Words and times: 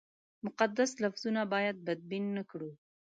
مقدس 0.45 0.91
لفظونه 1.03 1.41
باید 1.53 1.77
بدبین 1.85 2.25
نه 2.37 2.43
کړو. 2.49 2.69